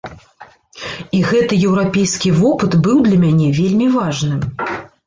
І 1.17 1.19
гэты 1.29 1.59
еўрапейскі 1.67 2.35
вопыт 2.41 2.71
быў 2.89 2.97
для 3.11 3.17
мяне 3.27 3.47
вельмі 3.63 3.87
важным. 3.99 4.39